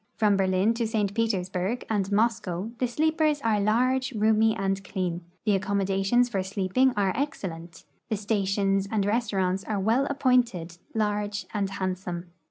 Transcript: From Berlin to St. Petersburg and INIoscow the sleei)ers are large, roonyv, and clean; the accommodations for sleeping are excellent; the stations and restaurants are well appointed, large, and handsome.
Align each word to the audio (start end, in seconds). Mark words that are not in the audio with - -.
From 0.15 0.35
Berlin 0.35 0.73
to 0.73 0.87
St. 0.87 1.13
Petersburg 1.13 1.85
and 1.87 2.05
INIoscow 2.09 2.75
the 2.79 2.87
sleei)ers 2.87 3.39
are 3.45 3.61
large, 3.61 4.09
roonyv, 4.15 4.55
and 4.57 4.83
clean; 4.83 5.21
the 5.45 5.55
accommodations 5.55 6.27
for 6.27 6.41
sleeping 6.41 6.91
are 6.97 7.13
excellent; 7.15 7.83
the 8.09 8.17
stations 8.17 8.87
and 8.91 9.05
restaurants 9.05 9.63
are 9.63 9.79
well 9.79 10.07
appointed, 10.07 10.79
large, 10.95 11.45
and 11.53 11.69
handsome. 11.69 12.31